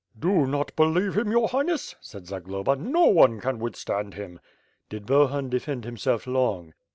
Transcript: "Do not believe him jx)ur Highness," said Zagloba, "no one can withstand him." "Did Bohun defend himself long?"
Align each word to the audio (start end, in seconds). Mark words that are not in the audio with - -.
"Do 0.17 0.47
not 0.47 0.75
believe 0.75 1.15
him 1.15 1.27
jx)ur 1.27 1.51
Highness," 1.51 1.93
said 2.01 2.25
Zagloba, 2.25 2.75
"no 2.75 3.05
one 3.05 3.39
can 3.39 3.59
withstand 3.59 4.15
him." 4.15 4.39
"Did 4.89 5.05
Bohun 5.05 5.49
defend 5.51 5.85
himself 5.85 6.25
long?" 6.25 6.73